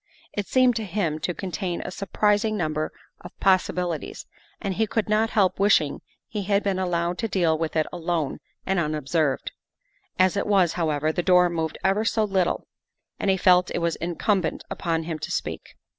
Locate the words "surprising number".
1.91-2.91